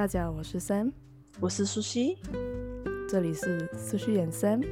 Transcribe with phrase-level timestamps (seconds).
[0.00, 0.92] 大家好，我是 Sam，
[1.40, 2.16] 我是苏西，
[3.06, 4.66] 这里是苏西演 Sam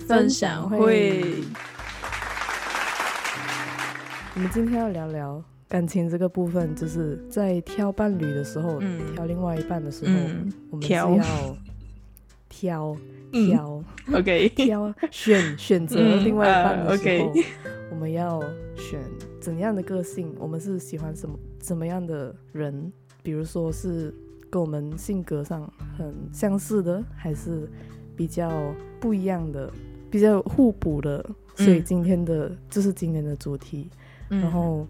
[0.00, 1.42] 分享会。
[4.34, 11.18] 我们今天要聊聊感情这个部分，就是在挑伴侣的时候，嗯、挑另外一半的时候，嗯、我们是要
[12.50, 12.96] 挑
[13.30, 13.82] 挑，
[14.12, 17.44] OK， 挑选选择另外一半的时候，嗯 uh, okay.
[17.90, 18.42] 我们要
[18.76, 19.00] 选
[19.40, 20.34] 怎样的个性？
[20.38, 22.92] 我们是喜欢什么怎么样的人？
[23.22, 24.14] 比如说是。
[24.50, 27.68] 跟我们性格上很相似的，还是
[28.16, 28.50] 比较
[29.00, 29.70] 不一样的，
[30.10, 31.24] 比较互补的。
[31.54, 33.88] 所以今天的、嗯、就是今天的主题。
[34.30, 34.86] 嗯、然后，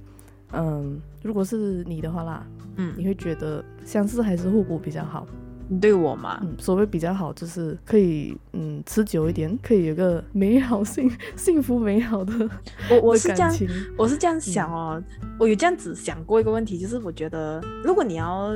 [0.52, 5.26] 嗯，如果是你的话啦，嗯，你会觉得相似还是互补比较好？
[5.68, 6.38] 你对我嘛？
[6.42, 12.32] 嗯，所谓比较好，就是可以嗯持久一点，可以有个美好幸 幸福美好的。
[12.90, 13.52] 我我是这样，
[13.98, 18.52] 我是这样想哦，嗯、我有这样子想过一个问题，就是我觉得如果你要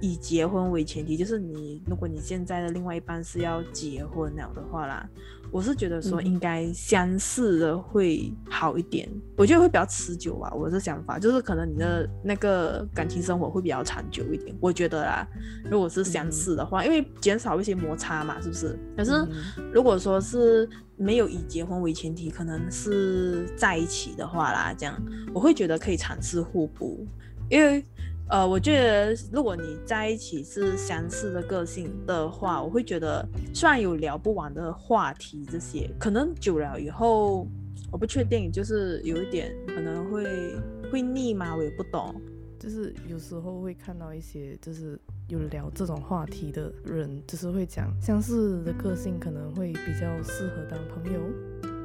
[0.00, 5.08] 以结婚为前提，就是你如果你现在的另外一半是要结婚了的话啦。
[5.50, 10.50] 我是觉得说应该相似的会好一点，嗯、我觉得会比较持久吧。
[10.54, 14.56] 我的想法就是可能你的那个感情生活会比较长久一点。
[14.60, 15.28] 我觉得啦，
[15.70, 18.78] 如果是相似的话，嗯、因为减少一些摩擦嘛，是不是？
[18.96, 19.12] 可是
[19.72, 25.00] 如果说是没有以结婚为前提，可能是在一起的话啦，这样
[25.34, 27.06] 我会觉得可以尝试互补，
[27.48, 27.84] 因为。
[28.28, 37.46] 呃，我觉得如果你在一起是相似的个性的话，我会觉得虽然有聊不完的话题，这些可能久了以后，
[37.90, 40.24] 我不确定，就是有一点可能会
[40.90, 41.54] 会腻吗？
[41.54, 42.14] 我也不懂。
[42.62, 44.96] 就是有时候会看到一些就是
[45.26, 51.20] 有聊这种话题的人，就是会讲相似的个性可能会比较适合当朋友。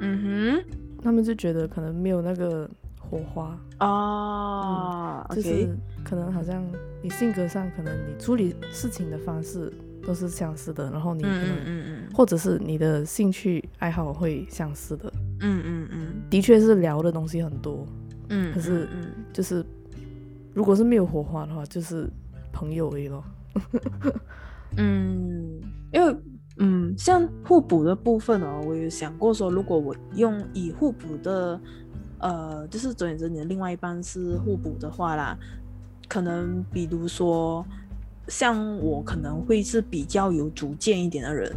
[0.01, 0.63] 嗯哼，
[1.01, 2.69] 他们就觉得可能没有那个。
[3.09, 3.57] 火花。
[3.79, 5.69] 哦，嗯、就是
[6.03, 6.61] 可能好像
[7.01, 9.71] 你性格上，可能你处理事情的方式
[10.05, 15.09] 都是相似的，然后你可能，嗯嗯嗯，或者是你的兴趣爱好会相似的，
[15.39, 17.87] 嗯嗯嗯，的确是聊的东西很多，
[18.27, 18.89] 嗯，可是
[19.31, 19.65] 就是
[20.57, 22.09] 如果是没有火花的话，就是
[22.51, 23.23] 朋友而已咯，
[24.75, 25.61] 嗯，
[25.93, 26.17] 因为
[26.57, 31.61] 嗯，像互补的部分哦，我有想过说，如果我用以互补的。
[32.19, 35.37] 呃，就是总言之，你的另外一半是互补的话啦，
[36.09, 37.63] 可能比如说
[38.27, 41.55] 像我可能会是比较有主见一点的人，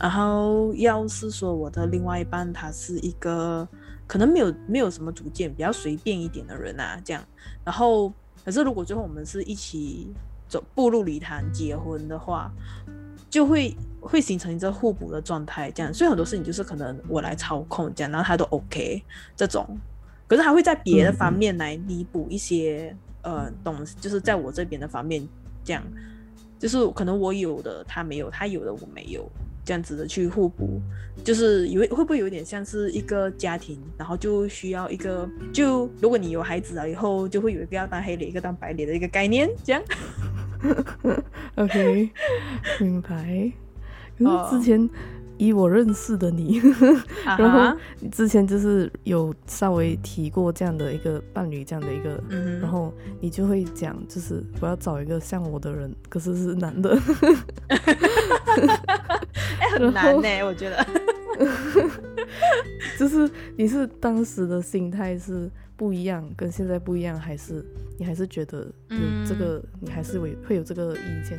[0.00, 3.68] 然后要是说我的另外一半他是一个
[4.08, 7.22] 可能没有没有什么主见，比较随便一点的人啊，这样，
[7.62, 8.12] 然后
[8.44, 10.12] 可是如果最后我们是一起
[10.48, 12.50] 走步入礼堂结婚的话，
[13.30, 19.02] 就会会形成一个互补的状态，这样，所以很多事情就是可能我来操控这样，然后他都 OK
[19.36, 19.66] 这种。
[20.26, 25.26] 可是还会在别的方面来弥补一些、呃东西，就是在我这边的方面，
[25.62, 25.82] 这样，
[26.58, 29.30] 就是可能我有的他没有，他有的我没有，
[29.64, 30.80] 这样子的去互补，
[31.24, 39.82] 就是有会不会有点像是一个家庭，然后就需要一个，就如果你有孩子了以后，就会有一个要当黑脸，一个当白脸的一个概念，这样。
[41.56, 42.10] OK，
[42.80, 43.52] 明白。
[44.18, 44.90] 可是之前。
[45.38, 46.60] 以我认识的你，
[47.24, 56.96] 然后你之前就是有稍微提过这样的一个伴侣，这样的一个，嗯、然后你就会讲，就是我要找一个像我的人，可是是男的，
[57.68, 57.76] 哎、
[59.60, 60.86] 欸，很难呢，后我觉得，
[62.98, 67.64] 就是你是当时的心态是不一样，跟现在不一样，还是
[67.98, 71.38] 你还是觉得有这个，嗯、你还是会会有这个意见？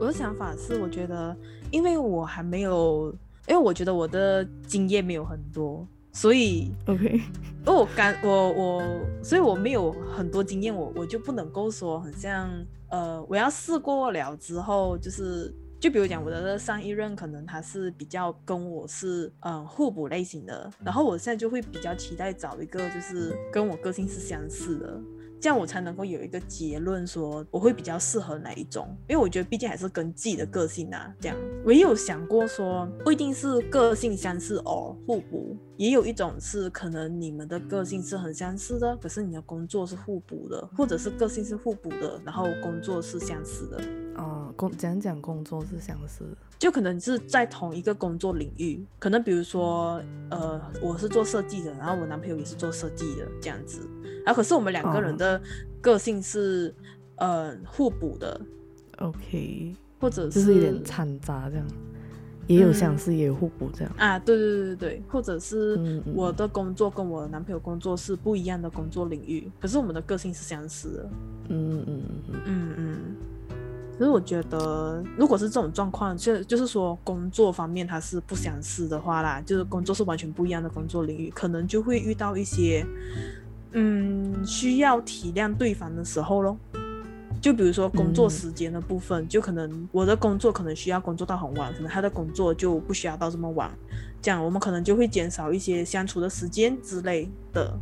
[0.00, 1.36] 我的想法是，我觉得，
[1.70, 3.14] 因为我还没有，
[3.46, 8.82] 因为我觉得我的经验没有很多，所以， OK，因为我刚我我，
[9.22, 12.50] 所以我没有很多经验，我我就不能够说很像，
[12.88, 24.98] 呃，我要试过了之后，就是，就比如讲我的上一任，可能他是比较跟我是，嗯、呃，互补类型的，然后我现在就会比较期待找一个就是跟我个性是相似的。
[25.40, 31.12] 这样我才能够有一个结论，说我会比较适合哪一种，因为我觉得毕竟还是跟自己的个性啊。
[31.18, 43.80] 这样我也有想过说，不一定是个性相似哦，互补，也有一种是可能你们的个性是很相似的，可是你的工作是互补的，或者是个性是互补的，然后工作是相似的。
[44.20, 53.88] 哦，工讲讲工作是相似的，就可能是在同一个工作领域，可能比如说，呃，我是做设计的，然后我男朋友也是做设计的，这样子。
[54.26, 55.40] 啊，可是我们两个人的
[55.80, 56.74] 个性是，
[57.16, 58.38] 呃，互补的
[58.98, 61.66] ，OK，或者是就是有点掺杂这样，
[62.46, 63.92] 也有相似，也有互补这样。
[63.96, 71.10] 啊，对对对对对，或者是我的工作跟我男朋友工作是不一样的工作领域，可是我们的个性是相似的，
[71.48, 72.04] 嗯嗯嗯。
[72.28, 72.89] 嗯嗯嗯，
[74.00, 82.82] 可是我觉得，如果是这种状况，就就是说工作方面他是不相似的话啦，就是工作是完全不一样的工作领域，可能就会遇到一些，
[83.72, 86.56] 嗯，需要体谅对方的时候咯。
[87.42, 93.70] 就比如说工作时间的部分，嗯、就可能我的工作可能需要工作到很晚，可能他的工作就不需要到这么晚，
[94.22, 97.78] 这样我们可能就会减少一些相处的时间之类的。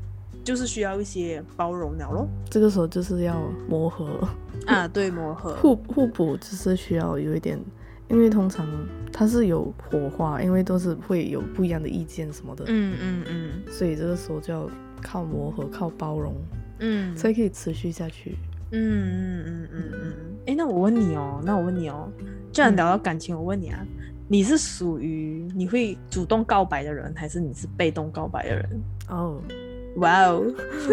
[0.48, 4.26] 就是需要一些包容了咯，这个时候就是要磨合。
[4.64, 5.54] 啊，对，磨合。
[5.56, 7.60] 互互补，只是需要有一点，
[8.08, 8.66] 因为通常
[9.12, 14.70] 它是有火花，因为都是会有不一样的意见什么的，嗯嗯嗯，所以这个时候就要
[15.02, 16.34] 靠磨合，靠包容，
[16.78, 18.34] 嗯，才可以持续下去，
[18.70, 20.14] 嗯嗯嗯嗯嗯，
[20.46, 22.10] 哎，那我问你哦，那我问你哦，
[22.50, 23.84] 既然聊到感情，我问你啊，
[24.26, 28.82] 你是属于你会主动告白的人，还是你是被动告白的人？
[29.10, 29.42] 哦。
[29.96, 30.44] 哇哦！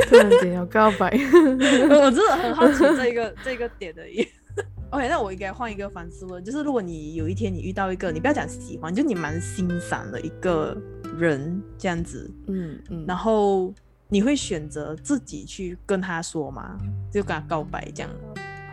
[0.10, 4.28] 突然间要告白， 我真的很好奇这个 这个点而已。
[4.90, 10.76] OK，那我应该换一个方式问，就是如果你有一天你遇到一个你不要讲喜欢，就你蛮欣赏的一个
[11.18, 13.74] 人这样子，嗯嗯，然后
[14.08, 16.78] 你会选择自己去跟他说吗？
[17.12, 18.10] 就跟他告白这样，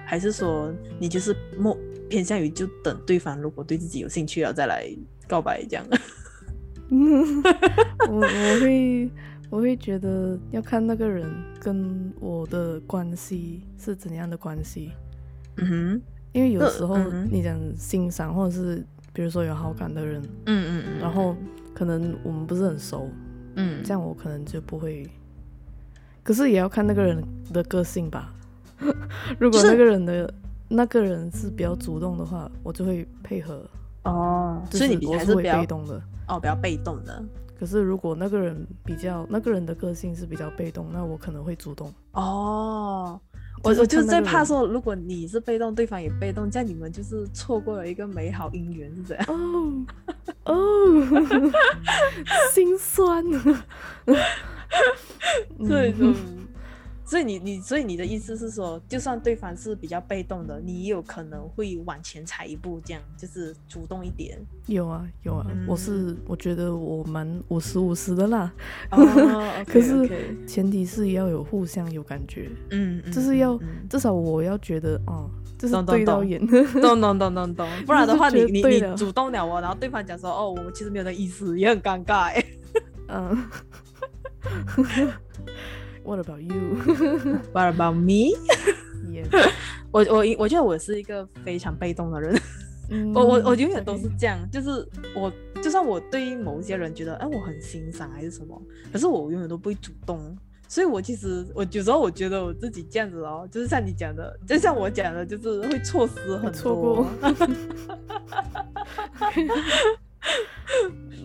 [0.06, 1.76] 还是说你就是默
[2.08, 4.88] 偏向于就等对方如果对自己有兴趣了再来
[5.26, 5.84] 告白这样？
[6.90, 7.42] 嗯
[8.08, 9.10] 我我会。
[9.52, 14.92] 我会觉得要看那个人跟我的关系是怎样的关系，
[15.58, 16.02] 嗯哼，
[16.32, 16.96] 因为有时候
[17.30, 18.82] 你讲欣赏或者是
[19.12, 21.36] 比如说有好感的人，嗯嗯嗯，然后
[21.74, 23.10] 可能我们不是很熟，
[23.56, 25.06] 嗯，这样我可能就不会，
[26.22, 27.22] 可是也要看那个人
[27.52, 28.32] 的个性吧。
[29.38, 30.34] 如果那个人的、就是、
[30.68, 33.62] 那个人是比较主动的话，我就会配合。
[34.04, 37.22] 哦，所以你还是会被动的，哦，比较被动的。
[37.62, 41.94] 可是，如果那个人比较那个人的个性是比较被动，那我可能会主动。
[42.10, 43.20] 哦，
[43.62, 49.24] 我我就是在怕说，如果你是被动，对方也被动，这样你们就是错过了一个美好姻缘，是这样。
[49.28, 49.86] 哦
[50.46, 50.54] 哦，
[52.52, 53.24] 心酸。
[55.68, 56.16] 对，嗯。
[57.12, 64.38] 所以你你所以你的意思是说，就算对方是比较被动的，你也有可能会往前踩一步，这样就是主动一点。
[64.64, 68.50] 有啊有啊，嗯、我是我觉得我蛮五十五十的啦。
[68.92, 68.96] 哦、
[69.60, 76.40] okay, 可是前提是要有互相有感觉，嗯，就是要、嗯、至少我要觉得哦，就是对到眼，
[76.80, 82.42] 懂懂懂懂懂， 不然的话你你你主动了我，然后对方讲说哦，我其实没有那意思，也很尴尬哎。
[83.08, 83.44] 嗯。
[86.04, 86.76] What about you?
[87.52, 88.34] What about me?
[89.10, 89.28] Yes.
[89.90, 92.40] 我我我觉得我是一个非常被动的人。
[92.90, 95.32] 嗯、我我我永远都是这样.就是我
[95.62, 98.60] 就算我对于某一些人觉得哎我很欣赏还是什么，
[98.92, 100.36] 可是我永远都不会主动。
[100.68, 107.06] 所以我其实我有时候我觉得我自己这样子哦，就是像你讲的，就像我讲的，就是会错失很多。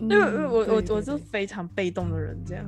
[0.00, 2.64] 因为我我我是非常被动的人，这样。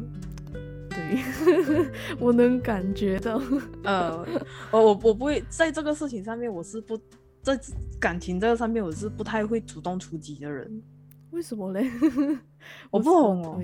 [2.18, 3.40] 我能感觉到，
[3.84, 4.26] 呃，
[4.70, 6.98] 我我我不会在这个事情上面，我是不
[7.42, 7.58] 在
[7.98, 10.82] 感情这个上面，我是不太会主动出击的人。
[11.30, 11.88] 为什么嘞？
[12.90, 13.60] 我不懂哦，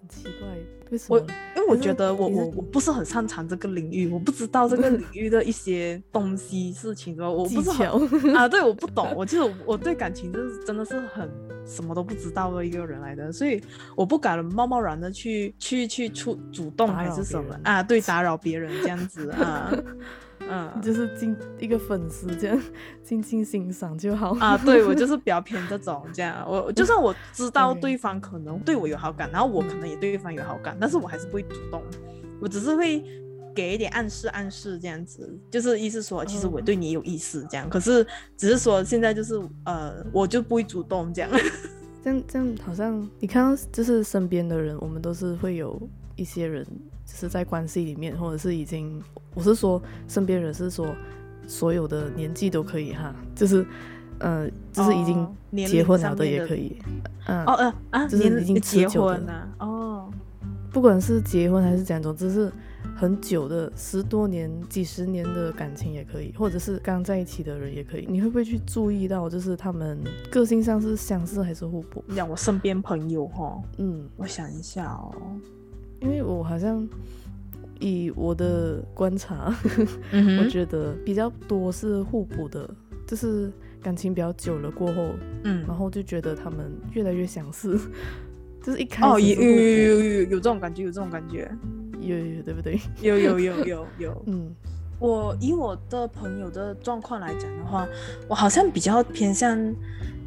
[0.00, 0.48] 很奇怪，
[0.90, 1.16] 为什么？
[1.16, 1.20] 我
[1.56, 7.86] 因为我觉得我我我不是很擅长这个领域，我不知道这个领域的一些东西事情，我不是很
[8.34, 9.12] 啊，对，我不懂。
[9.14, 11.30] 我其实我，我对感情就是真的是很。
[11.68, 13.62] 什么都不知道的一个人来的，所以
[13.94, 17.82] 我不敢贸贸然的去去去出主动还是什么啊？
[17.82, 19.70] 对，打扰别人这样子啊，
[20.40, 22.62] 嗯，就是静一个粉丝这样
[23.02, 24.56] 静静欣赏就好啊。
[24.58, 31.82] 对，我就是比较偏这种这样，我就算我知道对方可能对我有好感，然后我可能也对对方有好感，但是我还是不会主动，
[32.40, 33.02] 我只是会。
[33.54, 37.64] 给一点暗示，暗示这样子，就是意思说，其实我对你有意思，这样。
[37.64, 37.72] Oh.
[37.72, 41.30] 可是只是说现在就是呃，我就不会主动这样。
[42.08, 45.78] 这样这样好像你看到就是身边的人，我们都是会有
[46.16, 46.64] 一些人，
[47.04, 49.02] 就是在关系里面，或者是已经，
[49.34, 50.86] 我是说身边人是说
[51.46, 53.66] 所有的年纪都可以哈，就是
[54.20, 55.28] 呃，就是已经
[55.66, 56.76] 结婚了的也可以，
[57.26, 60.10] 嗯，哦呃啊，就是已经结婚了哦，
[60.72, 62.50] 不管是结婚还是怎样，总之是。
[62.96, 68.06] 很久的十多年、几十年的感情也可以，或者是刚在一起的人也可以。
[68.08, 69.98] 你会不会去注意到，就是他们
[70.30, 72.02] 个性上是相似还是互补？
[72.08, 75.14] 你讲我身边朋友哈，嗯，我想一下哦，
[76.00, 76.88] 因为我好像
[77.78, 79.54] 以我的观察，
[80.12, 82.68] 嗯、 我觉得比较多是互补的，
[83.06, 85.10] 就是感情比较久了过后，
[85.44, 87.78] 嗯，然后就觉得他们越来越相似，
[88.60, 91.48] 就是一开始哦，有有有有有这种感觉，有这种感觉。
[92.00, 92.80] 有有对不对？
[93.00, 94.54] 有有有有有，嗯，
[94.98, 97.86] 我以我的朋友的状况来讲的话，
[98.28, 99.74] 我好像比较偏向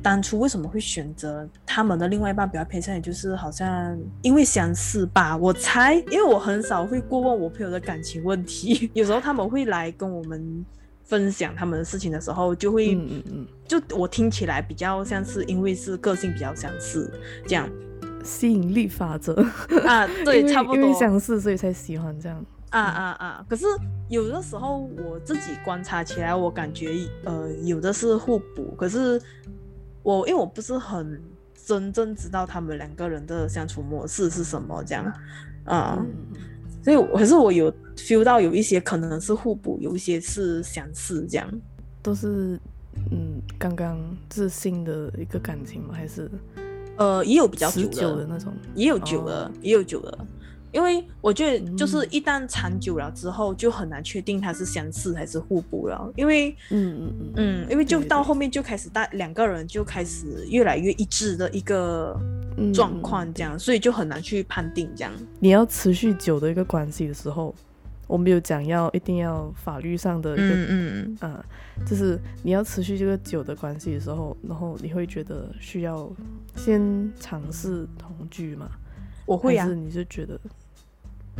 [0.04, 5.38] 当初为什么会选择他们的另外一半，比较偏向也就是好像因为相似吧。
[5.38, 10.66] 我猜，因为我很少会过问我朋友的感情问题， 有时候他们会来跟我们
[11.04, 17.12] 分享他们的事情的时候，就会嗯嗯嗯，就我听起来比较像是因为是个性比较相似
[17.46, 17.70] 这样。
[18.24, 19.34] 吸引力法则
[19.86, 22.46] 啊， 对，差不多，相似，所以才喜欢这样。
[22.70, 23.46] 啊啊啊！
[23.50, 23.66] 可是
[24.08, 28.74] 有的时候我自己观察起来，我感觉呃，有的是互补。
[28.78, 29.22] 可是
[30.04, 31.22] 我因为我不是很
[31.66, 35.04] 真正知道他们两个人的相处模式是什么这样，
[35.66, 36.08] 啊、嗯，
[36.82, 41.48] 所以可是我有 feel 到有一些可能是互补，有一些是相似这样。
[42.02, 42.58] 都是
[43.12, 44.00] 嗯，刚刚
[44.30, 45.94] 自信的一个感情吗？
[45.94, 46.32] 还是？
[46.98, 50.18] 呃，也有比较久的，那种，也有久的，哦、也有久的。
[50.72, 56.10] 因为我觉得，就是一旦长久了之后，就很难确定它是相似还是互补了。
[56.16, 62.18] 因为，嗯嗯嗯嗯，因为就到后面就开始大两个人就开始越来越一致的一个
[62.74, 65.12] 状况，这样、嗯，所以就很难去判定这样。
[65.42, 67.54] 你要持续久的一个关系的时候。
[68.12, 71.46] 我没有讲要一定要法律上的一个，嗯嗯啊，
[71.86, 76.12] 就是你要持续这个久的关系的时候，然后你会觉得需要
[76.54, 78.70] 先尝试同居吗？
[79.26, 79.66] 我会啊。
[79.66, 80.38] 是你是觉得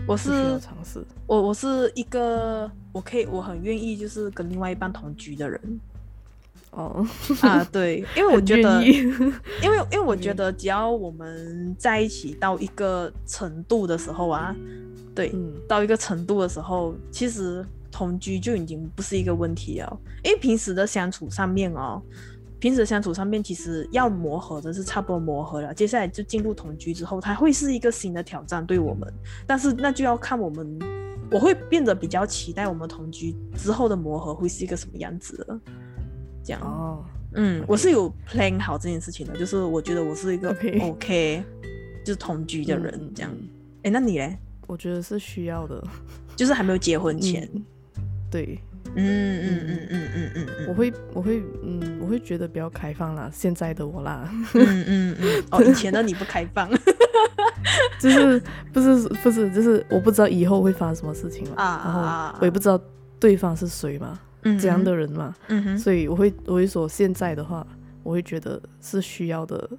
[0.08, 1.04] 我是尝试？
[1.28, 5.60] 我我是一个我可以我很愿意就是跟另外一半同居的人。
[6.72, 7.06] 哦
[7.42, 14.56] 啊，对， 因为我觉得，因为因为我觉得只要我们在一起到一个程度的时候啊。
[15.14, 20.00] 对、嗯，到一个程度的时候，其实同居就已经不是一个问题了。
[20.24, 22.02] 因为平时的相处上面哦，
[22.60, 25.74] 平时的相处上面其实要磨合的是差不多磨合了。
[25.74, 29.14] 接下来就进入同居之后，它会是一个新的挑战对我们。
[29.46, 30.80] 但是那就要看我们，
[31.30, 35.60] 我会变得比较期待我们同居之后的磨合会是一个什么样子了。
[36.44, 36.62] 这样。
[36.62, 41.44] 哦，嗯我是有 plan 好这件事情的，就是我觉得我是一个 OK，, okay
[42.04, 43.32] 就是同居的人、嗯、这样。
[43.84, 44.38] 哎，那你嘞？
[44.68, 45.84] 我觉得是需要的，
[46.36, 47.64] 就是还没有结婚前，嗯、
[48.30, 48.58] 对，
[48.96, 56.70] 嗯嗯嗯嗯嗯嗯，我会我会嗯我会觉得比较开放啦，现在的我啦，嗯嗯嗯，哦， 以前的你不开放，
[58.00, 61.94] 就是不是不是就是我不知道以后会发生什么事情嘛，啊，然
[62.32, 62.80] 后我也不知道
[63.20, 67.66] 对方是谁嘛，嗯，这样的人嘛，嗯哼，所以我会我会说现在的话，
[68.04, 69.70] 我会觉得是需要的，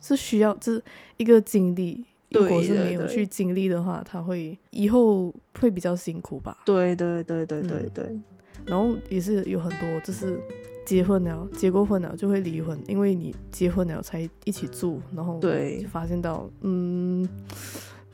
[0.00, 0.82] 是需要就是
[1.16, 2.04] 一个经历。
[2.30, 5.30] 如果是没有去经历的话，他会以后
[5.60, 6.56] 会比较辛苦吧？
[6.64, 8.22] 对对对对对对、嗯。
[8.64, 10.40] 然后也是有很多，就是
[10.86, 17.28] 结婚了，结过婚了就会离婚，因为你结婚了才一起住，然后对发现到，嗯，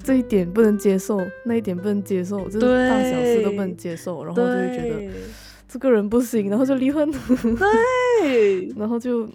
[0.03, 5.13] 这一点不能接受，那一点不能接受，就是大小事都不能接受，然后就会觉得
[5.69, 7.11] 这个人不行，然后就离婚。
[8.21, 9.29] 对， 然后就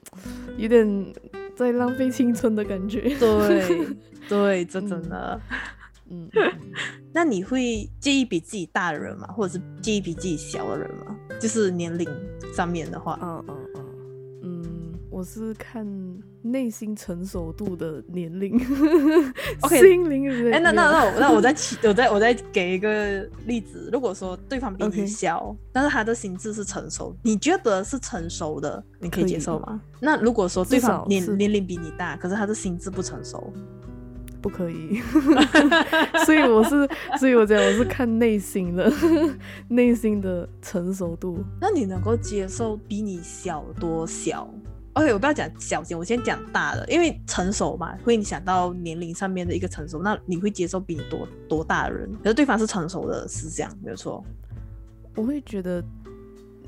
[0.57, 1.13] 有点
[1.55, 3.01] 在浪费青春的感觉。
[3.19, 3.87] 对。
[4.27, 5.39] 对， 这真的，
[6.09, 6.29] 嗯，
[7.13, 9.27] 那你会介意比自己大的人吗？
[9.27, 11.15] 或者是介意比自己小的人吗？
[11.39, 12.07] 就是年龄
[12.53, 13.72] 上面的话，嗯嗯嗯，嗯，
[15.23, 15.87] 我是看
[16.41, 18.59] 内心成熟度的年龄，
[19.63, 29.79] OK，心灵哎，那那那我那我再起，我再我再给一个例子，如果说对方比你小.但是他的心智是成熟，你觉得是成熟的，你可以接受吗？
[30.01, 33.53] 那如果说对方年年龄比你大，可是他的心智不成熟？
[34.41, 34.99] 不可以，
[36.27, 36.85] 所以我是，
[37.17, 38.91] 所以我讲我是看内心的，
[39.69, 41.39] 内心的成熟度。
[41.61, 44.53] 那你能够接受比你小多小
[44.93, 50.01] ？OK，我不要讲小先，我先讲大的，因为成熟嘛，会影响到年龄上面的一个成熟。
[50.01, 52.09] 那你会接受比你多多大的人？
[52.23, 54.23] 可是对方是成熟的思想，没有错。
[55.15, 55.83] 我会觉得。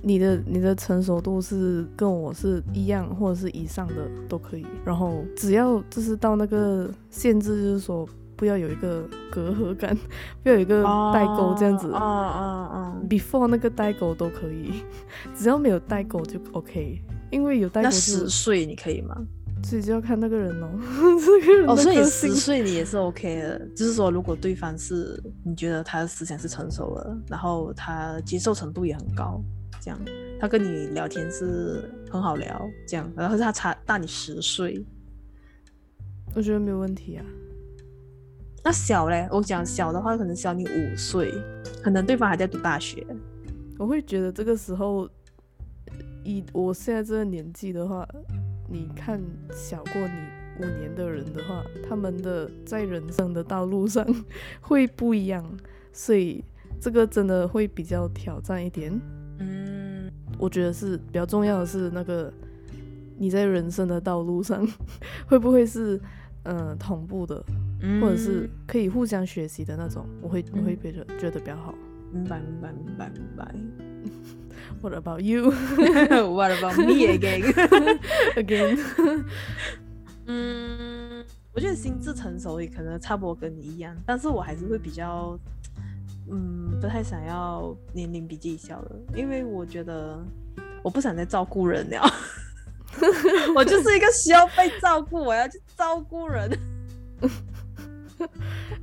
[0.08, 4.64] 你的你的成熟度是跟我是一样，或者是以上的都可以。
[4.86, 9.98] 然后只要就是到那个限制，就是说不要有一个隔阂感，
[10.44, 11.92] 不要有一个代沟这样子。
[11.92, 14.84] 啊啊啊！Before 那个代沟都可以，
[15.36, 17.02] 只要没有代沟就 OK。
[17.36, 19.14] 因为有代沟，那十岁你可以吗？
[19.62, 20.70] 所以就要看那个人哦。
[21.20, 23.60] 这个人哦，所以十岁你也是 OK 的。
[23.76, 29.42] 就是说，如果对方是你觉得他的思想是成熟了，然后他接受程度也很高。
[29.82, 30.00] 这样，
[30.40, 34.82] 他跟你聊天是很好聊，这样，然后是他差大你十岁，
[36.34, 37.26] 我觉得没有问题啊。
[38.64, 39.28] 那小嘞？
[39.30, 41.34] 我讲小的话，可能小你五岁，
[41.84, 43.06] 可能对方还在读大学。
[43.78, 45.10] 我会觉得这个时候，
[46.24, 48.08] 以我现在这个年纪的话，
[48.70, 54.06] 你看小过你五年的人的话，他们的在人生的道路上
[54.62, 55.46] 会不一样，
[55.92, 56.44] 所以。
[56.78, 58.92] 这个真的会比较挑战一点。
[59.40, 62.32] 嗯，我觉得是比较重要的是那个
[63.18, 64.68] 你在人生的道路上
[65.26, 65.98] 会不会是
[66.44, 67.44] 嗯、呃、同步的，
[67.80, 71.74] 嗯、或者是可以互相学习的那种，我会我会觉得觉得比较好。
[72.12, 73.95] 明白明白明白明白。
[74.82, 75.52] What about you?
[76.30, 77.54] What about me again?
[78.36, 78.78] Again?
[80.28, 85.40] 嗯，我觉得心智成熟也可能差不多跟你一样，但是我还是会比较，
[86.30, 90.24] 嗯，不太想要年龄比自己小的，因为我觉得
[90.84, 92.02] 我不想再照顾人了，
[93.56, 96.50] 我就是一个需要被照顾，我要去照顾人。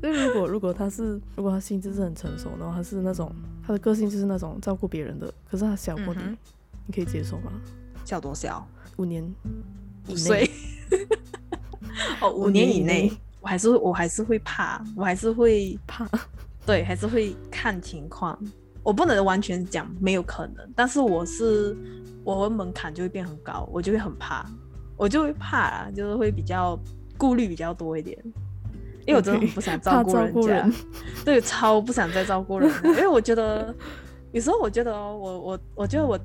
[0.00, 3.33] 那如果如果他是，如果他心智是很成熟，然后他是那种
[3.66, 6.37] 他的个性就是那种照顾别人的，可是他小过你，嗯、
[6.87, 7.52] 你可以接受吗？
[8.04, 8.66] 小多小？
[8.97, 9.25] 五年？
[10.09, 10.50] 五岁？
[12.21, 16.09] 哦，五年以内，我还是我还是会怕，我还是会 怕，
[16.66, 18.38] 对，还是会看情况。
[18.83, 21.76] 我不能完全讲没有可能，但是我是
[22.25, 24.45] 我的门槛就会变很高，我就会很怕，
[24.97, 26.76] 我就会怕啊，就是会比较
[27.16, 28.19] 顾虑比较多一点，
[29.06, 30.73] 因为我真的很不想照顾人家，人
[31.25, 33.75] 对，超不想再照顾人，因为我觉得
[34.32, 36.18] 有时候我觉得我我我觉得我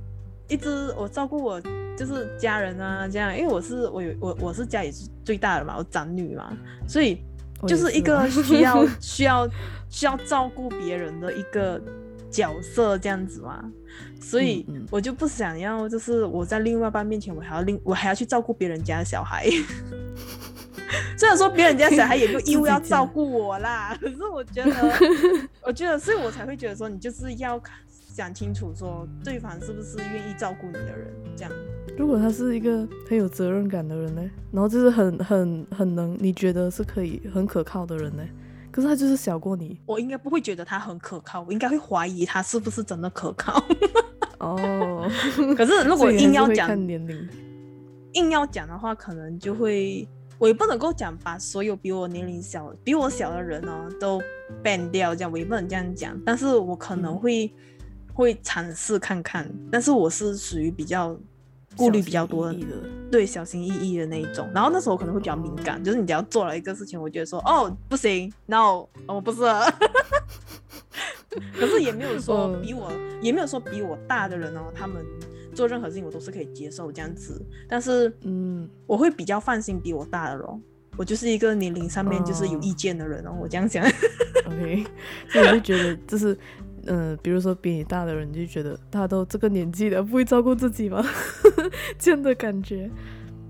[0.48, 1.62] 一直我照顾我。
[1.98, 6.56] 就是家人啊，这样，因为我是我有我我是家里是最大的嘛，我长女嘛，
[6.88, 7.20] 所以
[7.68, 9.50] 就是一个需要 需要
[9.90, 11.82] 需要照顾别人的一个
[12.30, 13.66] 角色这样子嘛，
[14.22, 19.50] 所以我就不想要，就是我在另外一半面前，我还要另我还要去照顾别人家的小孩。
[21.18, 24.72] 虽然说别人家小孩也没有义务要照顾我啦， 可是我觉得，
[25.64, 31.52] 我觉得，所以我才会觉得说，你就是要想清楚，说对方是不是愿意照顾你的人，这样。
[31.98, 38.24] 如果他是一个很有责任感的人呢，然后就是很很很能，你觉得是可以很可靠的人呢？
[38.72, 43.64] 可是他就是小过你，我应该不会觉得他很可靠，我应该会怀疑他是不是真的可靠。
[44.40, 45.10] 哦，
[45.58, 47.28] 可是如果硬要讲年龄，
[48.14, 54.22] 硬要讲的话，可能就会，我也不能够讲把所有比我年龄小、比我小的人呢都
[54.64, 56.20] ban 掉，这样我也不能这样讲。
[56.26, 61.18] 但是我可能会、嗯、会尝试看看，但是我是属于比较。
[61.76, 62.66] 顾虑比较多的，的
[63.12, 64.50] 对，小心翼翼的那一种。
[64.52, 69.42] 然后那时候我可能会比较敏感，哦、就是你只要做了一个事情，我觉得说，哦，不行，no，我不是。
[71.54, 75.06] 可是也没有说比我，嗯、也没有说比我大的人哦，他们
[75.58, 77.44] 做任何事情我都是可以接受这样子。
[77.68, 80.60] 但是，嗯，我会比较放心比我大的咯。
[80.96, 83.84] 我就是一个年龄上面就是有意见的人哦，哦我这样想。
[84.46, 84.86] OK，
[85.30, 86.38] 所以我就觉得就是。
[86.90, 91.04] 嗯、呃，比如说比你大的人，就觉得他都这个年纪了，不会照顾自己吗？
[92.00, 92.90] 这样的感觉，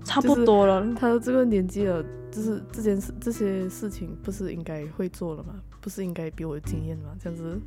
[0.02, 0.84] 差不多了。
[0.98, 5.54] 他都这个年纪了，就是这件事、这些事情，不是应该会做了吗？
[5.80, 7.14] 不是应该比我有经验吗？
[7.22, 7.60] 这样子。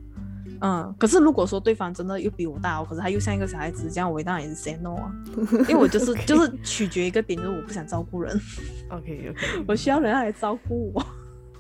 [0.62, 5.12] 嗯，可是如果说对方真的又比我大，可是他又像一个小孩子，这样我当然也是 say no 啊。
[5.68, 8.40] 因为我就是就是取决一个点，就是我不想照顾人。
[8.90, 11.06] OK OK，我需要人来照顾我。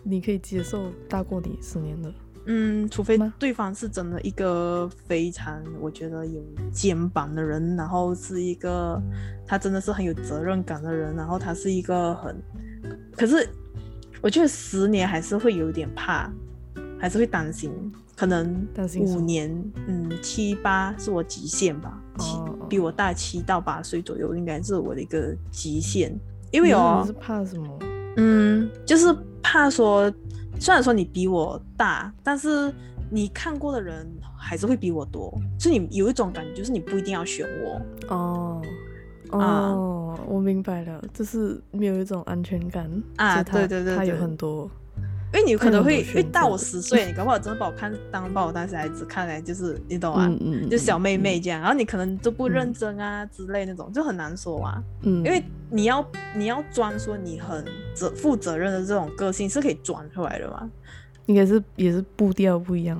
[0.04, 2.14] 你可以接受大过你十年的。
[2.48, 9.00] 嗯，除非对方是真的一个非常我觉得有肩膀的人，然后是一个
[9.46, 12.36] 他真的是很有责任感的人，然后他是一个很，
[13.16, 13.48] 可是
[14.22, 16.32] 我觉得十年还是会有点怕，
[17.00, 17.72] 还是会担心，
[18.16, 18.68] 可能
[19.00, 19.52] 五年，
[19.88, 22.38] 嗯，七八是我极限吧，七
[22.70, 26.14] 比我大七到八岁左右应该是我的一个极限，
[26.52, 27.80] 因为哦，是怕什么？
[28.18, 30.12] 嗯，就是怕说。
[30.60, 32.72] 虽然说你比我大，但是
[33.10, 34.08] 你看过的人
[34.38, 37.82] 还是会比我多，所以你有一种感觉，就是你不一定要选我。
[38.16, 38.62] 哦，
[39.32, 43.42] 哦，我明白了，就是没有一种安全感啊。
[43.44, 44.70] 对对对，他有很多。
[45.34, 54.84] 因为你可能会，因为大我十岁，你搞不好真的把我看当把我当小孩子看来，就是你懂啊，嗯嗯、就小妹妹这样，然后你可能都不认真啊、嗯、之类那种，就很难说啊。
[55.04, 57.64] 嗯，因为你要你要装说你很
[57.96, 60.70] 责负责任的这种个性是可以装出来的嘛。
[61.28, 63.00] 应该是也是步调不一样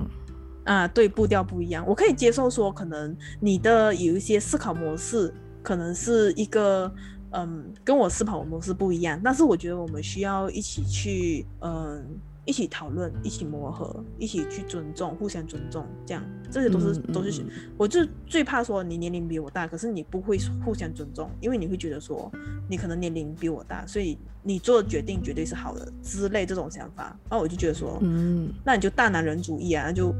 [0.64, 6.92] 啊，对，步调不一样，我可以接受说可能你的有一些思考模式可能是一个。
[7.34, 12.04] 嗯，跟我思考模式不一样，但是我觉得我们需要一起去，嗯，
[12.44, 17.42] 一起讨论，一起磨合，一起去尊重，互相尊重，这样这些都是、嗯、都是，
[17.78, 22.30] 我就最怕说你年龄比我大，可是你不会互相尊重，因为你会觉得说
[22.68, 30.14] 你可能年龄比我大，所以你做的决定绝对是好的之类这种想法，然后我就觉得说，嗯，那你就大男人主义啊，那就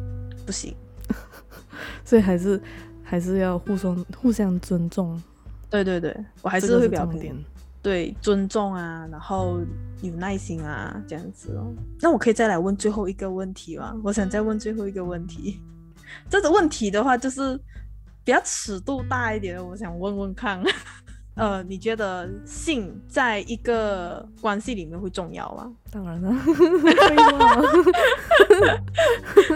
[0.47, 0.75] 不行，
[2.07, 2.59] 所以还是
[3.03, 5.23] 还是要互相互相尊重。
[5.73, 7.35] 对对对，我还是会比较点
[7.81, 9.59] 对尊重啊，然后
[10.03, 11.73] 有耐心啊，这样子哦。
[11.99, 13.99] 那我可以再来问最后一个问题吗？
[14.05, 15.59] 我想再问最后一个问题。
[16.29, 17.57] 这个问题的话，就是
[18.23, 20.63] 比较尺度大一点的，我想问问看。
[21.35, 25.73] 呃，你觉得性在一个关系里面会重要吗？
[25.91, 26.31] 当然了，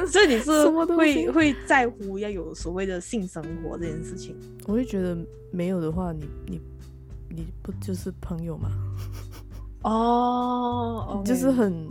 [0.09, 4.35] 所以你是会会在乎要有所谓的性生活这件事情？
[4.67, 5.17] 我会觉得
[5.53, 6.61] 没有的话，你你
[7.29, 8.71] 你不就是朋友吗？
[9.83, 11.25] 哦，oh.
[11.27, 11.89] 就是很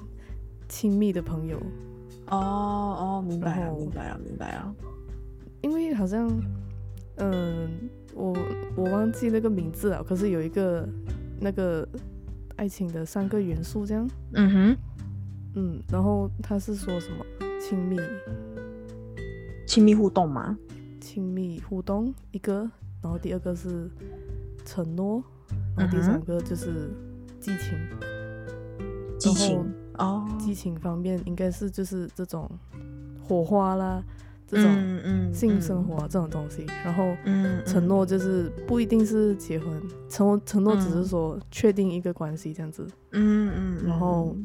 [0.67, 1.57] 亲密的朋友。
[2.27, 4.73] 哦哦，明白了，明白了，明白了。
[5.61, 6.27] 因为好像，
[7.17, 7.69] 嗯、呃。
[8.15, 8.33] 我
[8.75, 10.87] 我忘记那个名字了，可是有一个
[11.39, 11.87] 那个
[12.55, 14.09] 爱情的三个元素这样。
[14.33, 14.77] 嗯哼，
[15.55, 17.25] 嗯，然后他是说什么
[17.59, 17.99] 亲密，
[19.67, 20.57] 亲密互动吗？
[21.01, 22.59] 亲密互动一个，
[23.01, 23.89] 然后第二个是
[24.63, 25.21] 承诺，
[25.75, 26.89] 然后第三个就是
[27.39, 27.77] 激情。
[29.19, 32.49] 激情哦，激情方面应该是就是这种
[33.21, 34.01] 火花啦。
[34.47, 37.15] 这种性生活、这种东西，然后
[37.65, 42.85] 承诺就是不一定是结婚，承诺承诺只是说确定一个关系这样子。
[43.11, 44.35] 嗯嗯，然后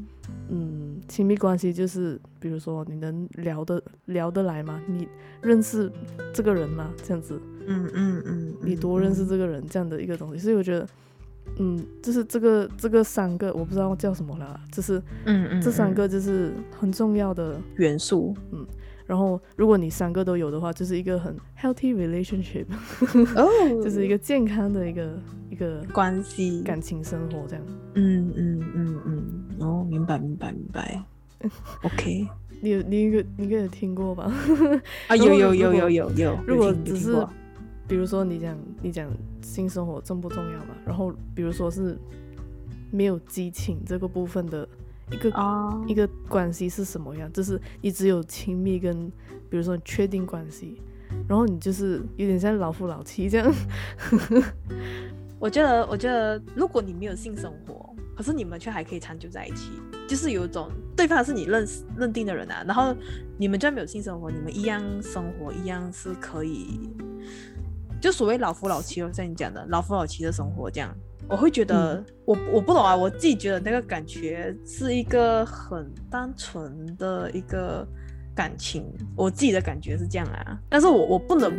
[0.48, 4.80] 嗯，亲密关系就是比如说你能聊得聊得来吗？
[4.86, 5.06] 你
[5.42, 5.90] 认识
[6.32, 6.90] 这个人吗？
[7.02, 7.40] 这样子。
[7.66, 10.88] 嗯嗯嗯，你多认识这个人这样的一个东西，所以我觉得，
[11.58, 18.66] 嗯，就是这个这个三个我不知道叫什么了，就是嗯嗯，这三个就是很重要的元素，嗯。
[19.10, 22.64] 然后，如果你三个都有的话，就是一个很 healthy relationship，
[23.34, 25.18] 哦，oh, 就是一个健康的一个
[25.50, 27.64] 一个关系、感情生活这样。
[27.94, 31.02] 嗯嗯嗯嗯，哦，明白明白明白。
[31.82, 32.28] OK，
[32.60, 34.32] 你有你一个你应该有听过吧？
[35.08, 36.38] 啊，有有有有有有。
[36.46, 37.26] 如果只是
[37.88, 39.10] 比如说你讲你讲
[39.42, 40.76] 性生活重不重要吧？
[40.86, 41.98] 然后比如说是
[42.92, 44.68] 没有激情这个部分的。
[45.12, 45.88] 一个、oh.
[45.90, 47.32] 一个关系是什么样？
[47.32, 49.10] 就是你只有亲密跟，
[49.48, 50.80] 比如说确定关系，
[51.28, 53.52] 然后你就是有点像老夫老妻这样。
[55.40, 59.72] 我觉得，我觉得，如果你没有性生活，可是你们却还可以长久在一起，
[60.06, 62.94] 就是有一种对方是你认识认定的人啊，然后
[63.38, 66.90] 你们就没有性生活，你们一样生活，一样是可以，
[68.00, 70.94] 就所谓老夫老妻，像你讲的老夫老妻的生活这样。
[71.30, 77.86] 我会觉得，嗯、我我不懂啊，我自己觉得那个感觉是一个很单纯的一个
[78.34, 78.84] 感情，
[79.16, 80.58] 我自己的感觉是这样啊。
[80.68, 81.52] 但是我我不能，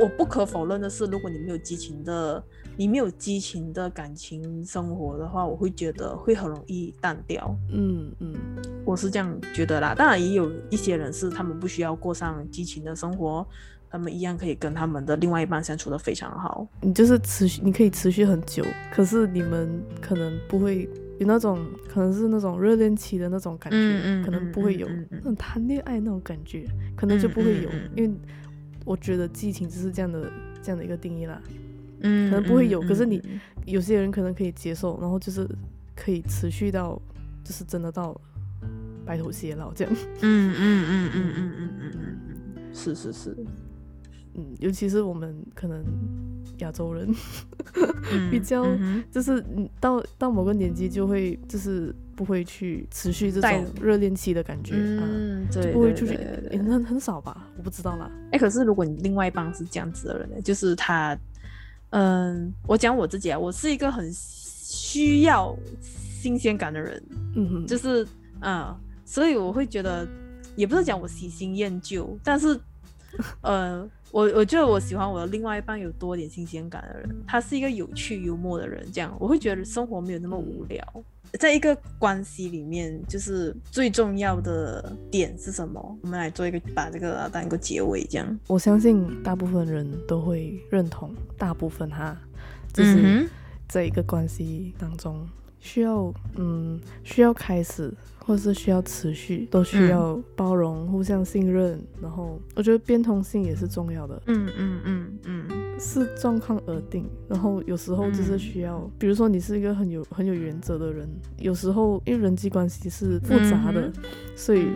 [0.00, 2.42] 我不可否认的是，如果你没有激情的，
[2.76, 7.56] 你没有激情的感情生活的话，我会觉得会很容易淡掉。
[7.72, 9.92] 嗯嗯，嗯我是这样觉得啦。
[9.92, 13.44] 当然也有一些人是他们不需要过上激情的生活。
[13.96, 16.68] 他们一样可以跟他们的另外一半相处得非常好。
[16.82, 20.86] 你就是持续，你可以持续很久，可是你们可能不会
[21.18, 28.14] 有那种，可能是那种热恋期的那种感觉，嗯嗯、可能不会有、那种谈恋爱那种感觉，可能就不会有，因为
[28.84, 30.30] 我觉得激情就是这样的
[30.62, 31.40] 这样的一个定义啦。
[32.00, 35.48] 嗯，可能不会有，嗯、可是你、嗯、有些人可能可以接受，然后就是
[35.94, 37.00] 可以持续到，
[37.42, 38.14] 就是真的到
[39.06, 39.94] 白头偕老这样。
[40.20, 42.18] 嗯嗯嗯嗯嗯嗯嗯嗯
[42.56, 43.34] 嗯，是是是。
[44.36, 45.82] 嗯，尤其是我们可能
[46.58, 47.08] 亚洲人，
[48.12, 48.66] 嗯、 比较
[49.10, 49.42] 就是
[49.80, 56.18] 到到某个年纪就会就是不会去持续这种热恋期的感觉，嗯，对，不会出去，
[56.50, 58.10] 很很少吧，我不知道啦。
[58.32, 61.18] 哎，可是如果你另外一帮是这样子的人呢，就是他，
[61.90, 67.02] 嗯，我讲我自己啊，我是一个很需要新鲜感的人，
[67.36, 68.06] 嗯哼，就是
[68.40, 68.74] 嗯，
[69.06, 70.06] 所以我会觉得，
[70.56, 72.60] 也不是讲我喜新厌旧，但是，
[73.40, 73.88] 呃。
[74.12, 81.04] 我我觉得我喜欢我的另外一半有多点新鲜感的人，他是一个有趣幽默的人，这样我会觉得生活没有那么无聊。
[81.38, 85.98] 在一个关系里面，就是最重要的点是什么？
[86.02, 88.38] 我们来做一个把这个当一个结尾，这样。
[88.46, 92.16] 我相信大部分人都会认同，大部分哈，
[92.72, 93.28] 就是
[93.68, 97.92] 在一个关系当中需要嗯需要开始。
[98.26, 104.20] 或是需要持续，都需要包容、嗯、互相信任，然后我觉得变通性也是重要的。
[104.26, 107.08] 嗯嗯嗯嗯，视状况而定。
[107.28, 111.08] 然后有时候就是需要，嗯、比如说你是一个很有很有原则的人，
[111.38, 113.92] 有时候因为人际关系是复杂的，嗯、
[114.34, 114.66] 所以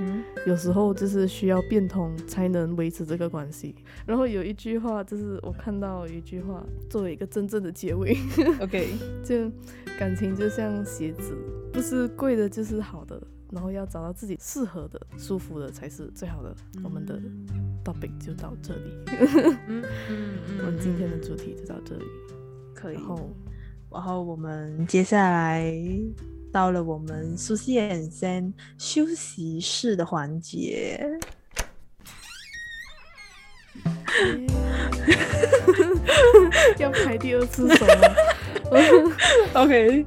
[0.47, 3.75] 有时候就是需要变通才能维持这个关系。
[4.07, 8.17] 然后有一句话就是我看到一句话作为一个真正的结尾
[8.61, 8.91] ，OK，
[9.25, 9.51] 就
[9.99, 11.37] 感情就像鞋子，
[11.73, 13.21] 不是贵的就是好的。
[13.53, 16.55] 然后要找到自己适合的、舒服的才是最好的。
[16.77, 17.21] 嗯、我们的
[17.85, 19.05] topic 就到这里，
[19.69, 22.05] 嗯嗯、我们今天的主题就到这里。
[22.75, 22.95] 可以。
[22.95, 23.37] 然后，
[23.91, 25.73] 然后我们接下来
[26.53, 31.19] 到了我们舒希养生休息室的环节。
[36.79, 38.15] 要排第二次手了。
[39.55, 40.07] OK，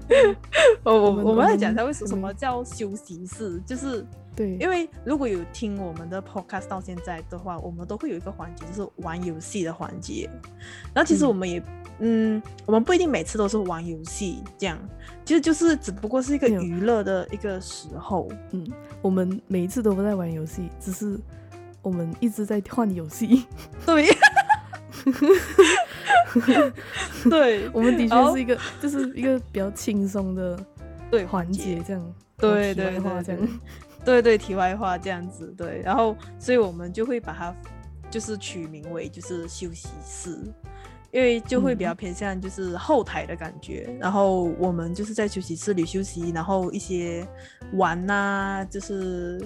[0.84, 10.30] 我我我们来讲一下为什么叫休息室，就是对，因为如果有听我们的 Podcast 到现在的话，我们都会有一个环节，就是玩游戏的环节。
[10.94, 11.60] 然后其实我们也，
[12.00, 14.80] 嗯，嗯，我们不一定每次都是玩游戏，这样，
[15.26, 18.30] 其实就是只不过是一个娱乐的一个时候。
[18.52, 18.66] 嗯，
[19.02, 21.20] 我们每一次都不在玩游戏，只是
[21.82, 23.46] 我们一直在换游戏。
[23.86, 24.08] 对。
[27.30, 30.58] 对，我们的确是一个，就是一个比较轻松的
[31.12, 33.60] 对环节，这样对对话这样，
[34.04, 34.22] 对。
[34.22, 37.56] 对 题外话这样子对，然后所以我们就会把它
[38.12, 40.38] 就是取名为就是休息室，
[41.12, 47.26] 因为就会比较偏向就是后台的感觉，嗯、然后我们就是在休息室里休息，然后一些
[47.74, 49.42] 玩啊，就是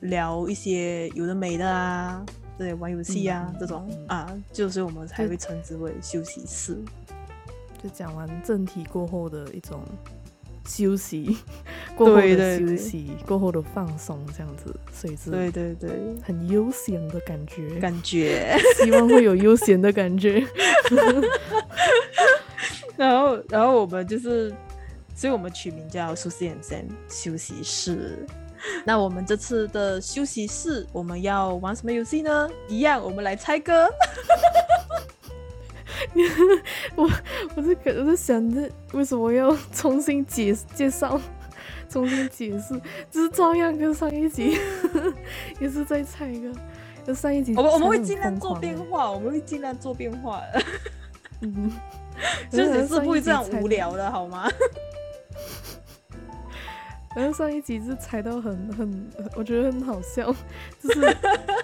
[0.00, 2.22] 聊一些有的没的啊。
[2.62, 6.78] 对，玩游戏啊，嗯、这种、嗯、啊，就是我们才会称之为休息室。
[7.82, 9.82] 就讲完正题过后的一种
[10.64, 11.38] 休息，
[11.96, 15.90] 过后的休息，对对对，过后的放松，这样子，所以是，对对对，
[16.22, 20.46] 很悠闲的感觉，感觉， 希望会有悠闲的感觉。
[22.96, 24.54] 然后，然后我们就是，
[25.16, 28.24] 所以我们取名叫舒希养生休息室。
[28.84, 32.48] 那我们这次的休息室，我们要玩什么游戏呢？
[32.68, 33.88] 一样，我们来猜歌。
[36.96, 37.08] 我
[37.54, 41.20] 我是我是想着，为什么要重新介介绍，
[41.88, 44.58] 重新解释，就是照样跟上一集
[45.60, 46.52] 也是在猜歌。
[47.04, 50.40] 跟上一集，我们我们会尽量做变化，我们会尽量做变化。
[51.40, 51.72] 嗯，
[52.52, 54.48] 休息室不会这样无聊的，好吗？
[57.14, 60.34] 然后上一集是猜到很很，我觉得很好笑，
[60.82, 61.16] 就是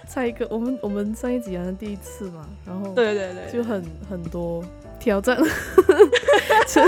[0.06, 4.62] 猜一个我们我们上一集好像第一次嘛，然后对对对，就很很多
[4.98, 5.38] 挑战，
[6.68, 6.82] 就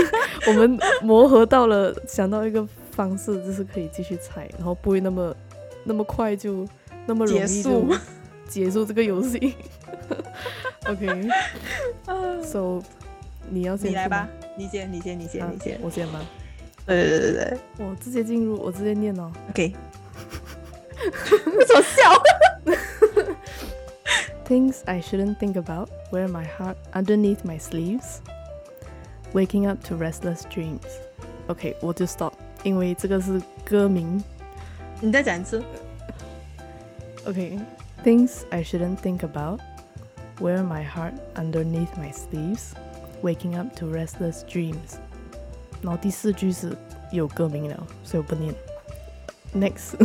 [0.47, 5.35] 我们磨合到了想到一个方式，就是可以继续猜，然后不会那么
[5.83, 6.67] 那么快就
[7.05, 7.87] 那么容易就
[8.47, 8.85] 结束。
[8.85, 9.55] 这个游戏。
[10.87, 12.81] OK，So
[13.49, 16.19] 你要先你来吧，你先你先你先你先，我先吗？
[16.86, 19.30] 对对对对，我直接进入，我直接念哦。
[19.50, 19.74] OK，
[21.56, 22.22] 为什么笑？
[24.46, 28.20] Things I shouldn't think about wear my heart underneath my sleeves.
[29.32, 30.86] Waking up to restless dreams.
[31.48, 32.32] OK，我就 stop，
[32.62, 34.22] 因为这个是歌名。
[35.00, 35.62] 你再讲一次。
[37.26, 39.60] OK，Things I shouldn't think about
[40.38, 42.70] wear my heart underneath my sleeves.
[43.22, 45.00] Waking up to restless dreams.
[45.81, 46.75] 然后第四句是
[47.11, 48.53] 有歌名了，所以我不念。
[49.53, 49.97] Next,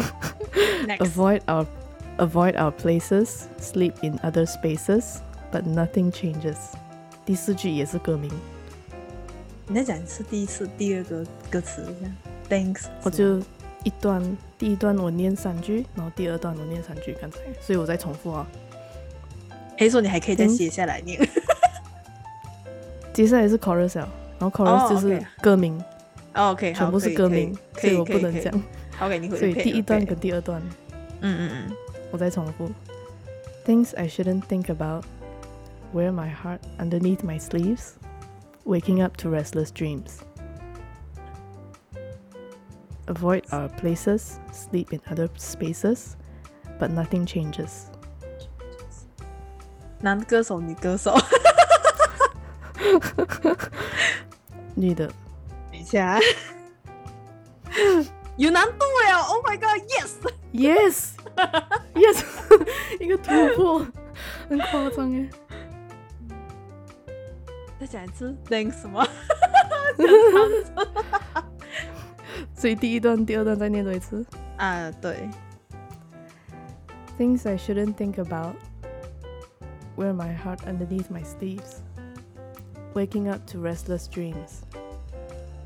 [0.86, 0.98] Next.
[1.06, 1.66] avoid our
[2.18, 5.18] avoid our places, sleep in other spaces,
[5.52, 6.56] but nothing changes。
[7.24, 8.30] 第四句也是歌名。
[9.68, 11.94] 你再讲一次第一次第二个歌词
[12.48, 12.84] ，Thanks。
[13.02, 13.38] 我就
[13.84, 18.46] 一段第一段我念三句，然后第二段我念三句，刚才，所以我再重复啊。
[19.78, 21.20] 可以说你还可以再写下来念。
[23.12, 23.98] 接下来是 chorus
[24.39, 25.83] 然后 chorus 就是歌名，
[26.33, 28.53] OK，全部是歌名，所以我不能讲。
[28.99, 30.61] OK，你所以第一段跟第二段，
[31.21, 31.75] 嗯嗯嗯，
[32.11, 32.71] 我再重复。
[33.65, 35.05] Things I shouldn't think about
[35.93, 37.93] wear my heart underneath my sleeves,
[38.65, 40.21] waking up to restless dreams.
[43.07, 46.15] Avoid our places, sleep in other spaces,
[46.79, 47.87] but nothing changes.
[49.99, 51.15] 男歌手，女歌手。
[54.75, 55.07] 女的，
[55.71, 56.19] 等一下，
[58.37, 59.19] 有难度呀！
[59.19, 62.23] Oh my god！Yes，Yes，Yes，
[62.99, 63.85] 一个突破，
[64.49, 65.29] 很夸张耶！
[67.79, 69.07] 再讲一次，Thanks 什么？
[72.55, 74.23] 所以第一段、第二段再念多一次
[74.57, 74.91] 啊？
[75.01, 75.27] 对。
[77.17, 78.55] Things I shouldn't think about
[79.95, 81.81] wear my heart underneath my sleeves.
[82.95, 84.63] Waking up to restless dreams.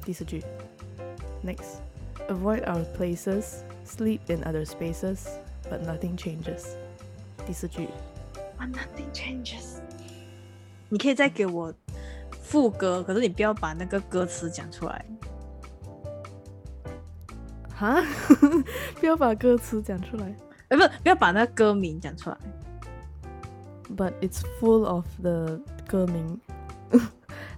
[0.04, 0.44] 第四句。
[1.44, 1.80] Next,
[2.28, 5.28] avoid our places, sleep in other spaces,
[5.70, 6.76] but nothing changes.
[7.46, 7.90] 第四句。
[8.60, 9.80] But nothing changes.
[10.90, 11.74] 你可以再给我
[12.32, 15.06] 副歌，可是你不要把那个歌词讲出来。
[17.76, 18.04] 哈？
[19.00, 20.36] 不要把歌词讲出来？
[20.70, 22.38] 哎，不，不要把那个歌名讲出来。
[23.96, 26.40] But it's full of the 歌名。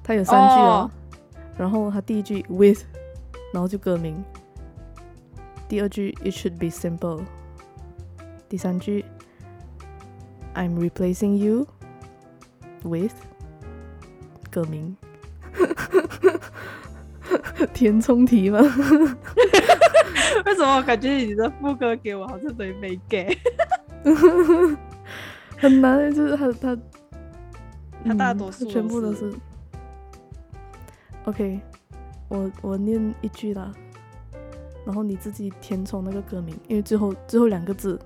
[0.04, 0.90] 它有三句哦，oh.
[1.60, 2.80] 然后它第一句 with，
[3.52, 4.22] 然后就歌名，
[5.68, 7.22] 第二句，It should be simple。
[8.48, 9.04] 第三句
[10.54, 11.66] ，I'm replacing you
[12.82, 13.14] with
[14.50, 14.96] 歌名。
[17.72, 18.58] 填充题吗？
[20.44, 23.38] 为什么我感觉你的副歌给我好像等于没给？
[25.58, 26.76] 很难，就是他他
[28.04, 29.32] 他大多数、嗯、全部都是。
[31.24, 31.60] OK，
[32.28, 33.72] 我我念一句啦，
[34.84, 37.96] 然后你自己填充那个歌名，因为最后最后两个字，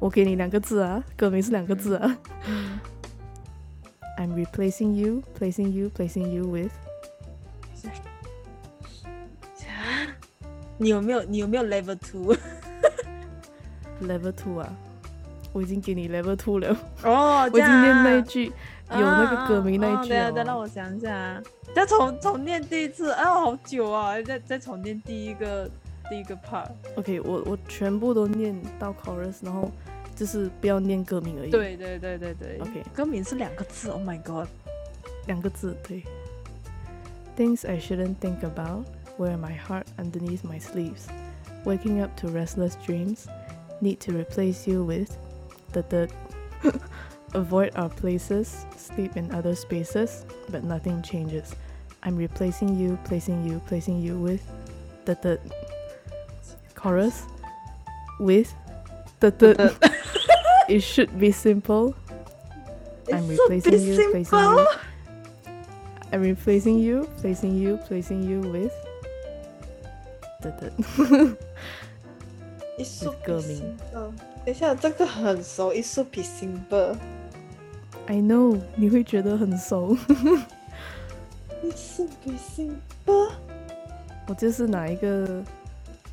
[0.00, 2.18] 我给你两个字啊，歌名是两个字啊。
[2.46, 2.80] 嗯、
[4.18, 6.72] I'm replacing you, placing you, placing you with。
[10.76, 12.32] 你有没有你有没有 level two？level
[14.34, 14.76] two 啊，
[15.52, 16.76] 我已经给你 level two 了。
[17.04, 18.52] 哦，我已经念那一句，
[18.91, 20.09] 有那个歌名那一句。
[20.09, 21.41] 对啊，再让我想一下，
[21.73, 23.11] 再重重念第一次。
[23.11, 24.21] 哎呦，好久啊！
[24.21, 25.69] 再再重念第一个
[26.09, 29.71] 第一个 part。OK，我我全部都念到 chorus，然后
[30.15, 31.49] 就是不要念歌名而已。
[31.49, 32.57] 对对对对对。
[32.59, 33.89] OK，歌名是两个字。
[33.89, 34.47] Oh my god，
[35.27, 36.03] 两个字对。
[37.35, 38.85] Things I shouldn't think about.
[39.17, 41.07] Wear my heart underneath my sleeves.
[41.65, 43.25] Waking up to restless dreams.
[43.81, 45.11] Need to replace you with
[45.71, 46.07] the the.
[47.33, 48.65] Avoid our places.
[48.77, 51.55] Sleep in other spaces, but nothing changes.
[52.03, 54.41] I'm replacing you, placing you, placing you with
[55.05, 55.39] the the.
[56.75, 57.23] Chorus.
[58.19, 58.53] With
[59.19, 59.73] the the.
[60.67, 61.95] it should be simple.
[63.11, 64.67] I'm replacing you, placing you.
[66.11, 68.71] I'm replacing you, placing you, placing you with
[70.41, 70.69] 对对，
[72.77, 73.77] 一首歌名。
[73.93, 74.13] 嗯，
[74.45, 76.97] 等一下，这个很熟，一首 be simple。
[78.08, 79.94] I know，你会觉得很熟。
[81.62, 83.32] 一首 be simple。
[84.26, 85.44] 我就是哪一个，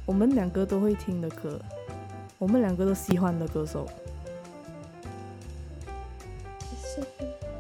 [0.06, 1.58] 我们两个都会听的歌，
[2.38, 3.88] 我们两个都喜欢的歌手。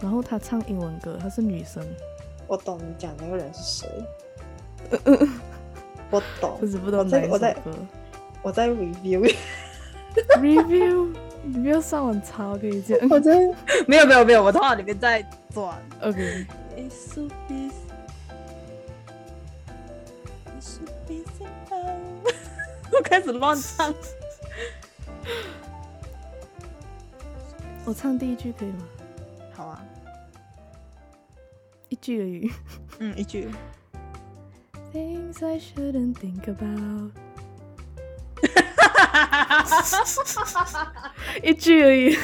[0.01, 1.81] 然后他唱英文歌，她是女生。
[2.45, 3.89] 我懂你讲那个人是谁。
[6.11, 7.33] 我懂，不是不懂哪一首歌。
[7.33, 7.57] 我在
[8.43, 9.33] 我在 review
[10.39, 13.07] review，你不要上网查可以这样。
[13.09, 13.37] 我在
[13.87, 15.21] 没有没有没有，我头脑里面在
[15.53, 15.79] 转。
[16.01, 16.45] OK。
[22.91, 23.93] 我开始乱唱。
[27.85, 28.83] 我唱第一句可以吗？
[29.53, 29.83] 好啊，
[31.89, 32.51] 一句而已。
[32.99, 33.49] 嗯，一句。
[34.93, 37.11] Things I shouldn't think about。
[41.43, 42.17] 一句而已。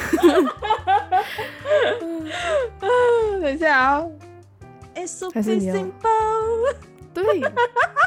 [3.40, 4.04] 等一下啊
[4.94, 5.92] ！It's so simple。
[7.14, 7.24] 对，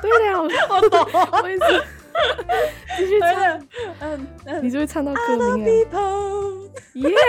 [0.02, 1.08] 对了， 我懂。
[1.43, 1.84] 我也是。
[2.98, 3.30] 继续唱。
[4.00, 4.63] 嗯嗯。
[4.63, 6.00] 你就会唱到歌名啊。
[6.93, 7.13] Yes。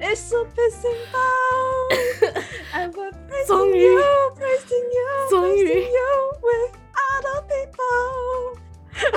[0.00, 1.20] It's so simple。
[3.46, 3.98] 终于。
[5.28, 5.84] 终于，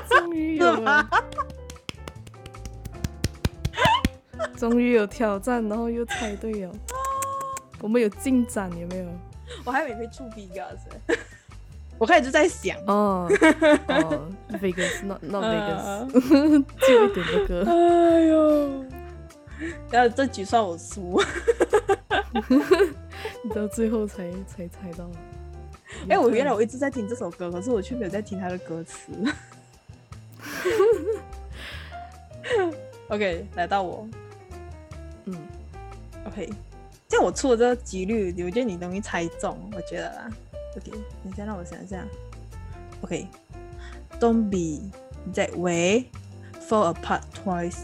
[0.09, 1.09] 终于有了，
[4.57, 6.71] 终于有挑战，然后又猜对了，
[7.81, 9.05] 我们有进展有没有？
[9.63, 11.17] 我还以为会触笔杆子，
[11.97, 13.29] 我开始就在想，哦
[13.87, 14.27] 哦，
[14.61, 18.85] Vegas not not Vegas，旧一点的歌，哎呦，
[19.91, 21.21] 然后这局算我输，
[23.43, 25.09] 你到最后才才猜到。
[26.09, 29.11] 哎、欸，我原来我一直在听这首歌，可是我却没有在听它的歌词。
[33.09, 34.07] OK，来到我，
[35.25, 35.37] 嗯
[36.25, 36.49] ，OK，
[37.07, 40.27] 这样我出的这个几率，我觉得你容易猜中，我觉得啦。
[40.75, 40.91] OK，
[41.23, 42.03] 你先让我想一下。
[43.01, 44.91] OK，Don't、be
[45.33, 46.05] that way,
[46.67, 47.79] fall apart twice.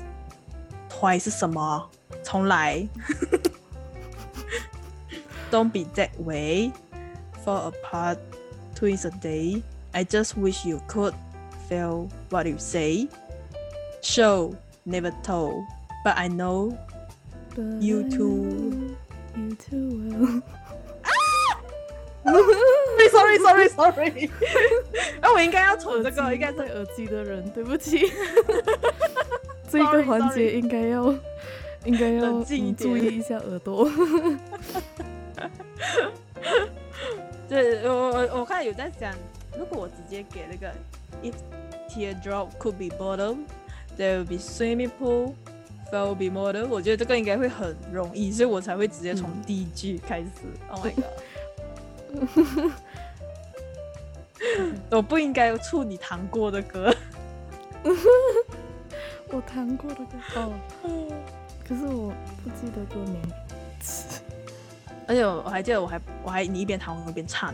[0.89, 1.89] Twice 是什么？
[2.23, 2.87] 重来。
[5.51, 6.71] Don't be that way.
[7.45, 8.17] Fall apart
[8.75, 9.61] twice a day.
[9.91, 11.13] I just wish you could
[11.70, 13.08] feel what you say.
[14.02, 15.64] Show never told,
[16.04, 16.76] but I know
[17.54, 18.96] but you I too.
[19.36, 20.42] You too well.
[21.02, 21.10] 啊！
[23.10, 24.30] Sorry, sorry, sorry.
[25.20, 28.12] 哎，我应该要从这个，应该戴耳机的人，对不起。
[29.70, 31.14] 这一个环节应该要，
[31.84, 33.88] 应该要注意一下耳朵。
[37.48, 39.14] 对，我我我看有在想，
[39.56, 40.72] 如果我直接给那个
[41.21, 41.35] ，If
[41.89, 43.37] teardrop could be bottle,
[43.97, 45.33] there would be swimming pool
[45.91, 50.29] there'll be model，我觉得这个应该会很容易，所以我才会直接从第一句开始。
[50.69, 51.05] 嗯、Oh my god！
[54.89, 56.95] 我不应该触你弹过的歌。
[59.29, 60.53] 我弹过的歌哦，
[61.67, 63.21] 可是我不记得歌名。
[65.07, 67.53] 而且我还记得，我还我还你一边弹我一边唱。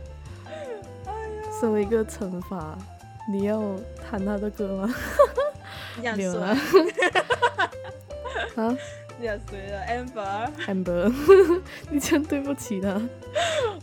[1.61, 2.75] 作为一个惩罚，
[3.29, 3.61] 你要
[4.09, 4.95] 弹他的歌吗？
[6.17, 6.47] 没有了。
[8.57, 8.75] 啊？
[9.19, 10.49] 廿岁了，Amber。
[10.65, 11.13] Amber，
[11.91, 12.99] 你真对不起他。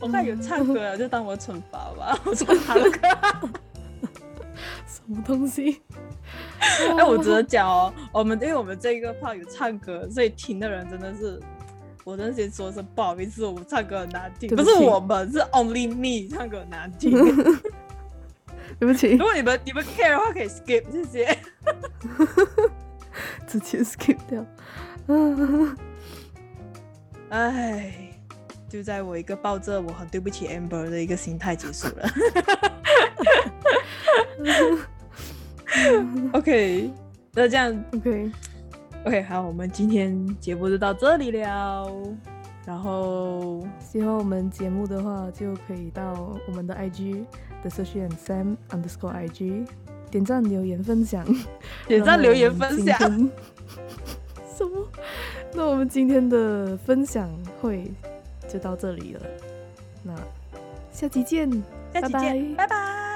[0.01, 2.19] 我看有唱歌了，就当我惩罚吧。
[2.27, 2.99] 我唱他的歌。
[4.85, 5.81] 什么东西？
[6.59, 11.41] 哎，我只能讲哦，我们因为我们这一个 part 有唱歌，所以听的人真的是。
[12.09, 17.13] 我真先说声不好意思，我唱歌很难听，不，不是我们，是 Only Me 唱歌很难听。
[18.81, 21.39] 对不起，如果你们你们 care 的话，可以 skip 谢谢。
[23.47, 24.43] 直接 skip 掉。
[27.29, 27.93] 哎，
[28.71, 32.11] 就在我一个抱着我很对不起 Amber 的一个心态结束了。
[36.33, 36.91] OK，
[37.35, 38.31] 那这样 OK。
[39.09, 41.91] OK，好，我们今天节目就到这里了。
[42.67, 47.25] 然后喜欢我们节目的话，就可以到我们的 IG
[47.63, 49.67] The Sushi and Sam Underscore IG
[50.11, 51.25] 点赞、留言、分享。
[51.89, 52.99] 点赞、留言、分享。
[54.55, 54.87] 什么？
[55.55, 57.31] 那我们今天的分享
[57.63, 57.91] 会
[58.47, 59.23] 就到这里了。
[60.03, 60.15] 那
[60.93, 61.51] 下期见，
[61.95, 62.67] 下期见，拜拜。
[62.67, 63.08] 拜拜。